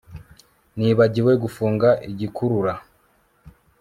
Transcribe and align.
Nibagiwe 0.77 1.31
gufunga 1.43 1.89
igikurura 2.11 2.73